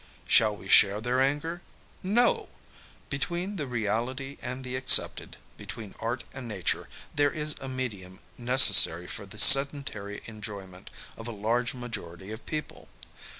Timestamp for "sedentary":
9.37-10.23